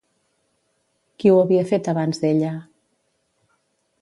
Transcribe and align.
Qui 1.19 1.33
ho 1.33 1.37
havia 1.41 1.67
fet 1.73 1.91
abans 1.93 2.23
d'ella? 2.25 2.53